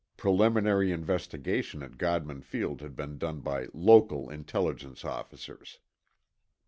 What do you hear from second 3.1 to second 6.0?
done by local Intelligence officers.)